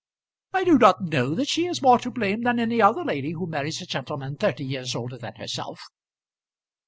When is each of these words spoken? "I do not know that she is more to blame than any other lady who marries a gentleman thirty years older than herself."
"I 0.51 0.63
do 0.63 0.79
not 0.79 1.03
know 1.03 1.35
that 1.35 1.47
she 1.47 1.67
is 1.67 1.83
more 1.83 1.99
to 1.99 2.09
blame 2.09 2.41
than 2.41 2.59
any 2.59 2.81
other 2.81 3.05
lady 3.05 3.33
who 3.33 3.45
marries 3.45 3.83
a 3.83 3.85
gentleman 3.85 4.35
thirty 4.35 4.63
years 4.65 4.95
older 4.95 5.19
than 5.19 5.35
herself." 5.35 5.79